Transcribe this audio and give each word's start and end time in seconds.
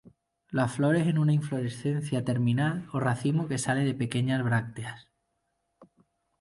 Las 0.49 0.71
flores 0.73 1.05
en 1.05 1.19
una 1.19 1.31
inflorescencia 1.31 2.25
terminal 2.25 2.87
o 2.91 2.99
racimo 2.99 3.47
que 3.47 3.59
sale 3.59 3.81
de 3.85 3.93
pequeñas 3.93 4.43
brácteas. 4.43 5.11